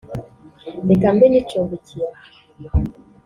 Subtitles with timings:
[0.87, 2.07] reka mbe nyicumbikiye
[2.65, 2.79] aha